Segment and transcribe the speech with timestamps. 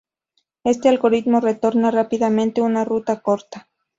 [0.63, 3.69] Este algoritmo retorna rápidamente una ruta corta.